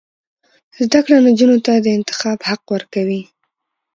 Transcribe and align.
زده 0.79 0.99
کړه 1.05 1.17
نجونو 1.27 1.57
ته 1.65 1.73
د 1.79 1.87
انتخاب 1.97 2.39
حق 2.49 2.61
ورکوي. 2.75 3.21